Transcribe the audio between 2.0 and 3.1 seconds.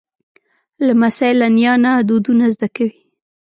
دودونه زده کوي.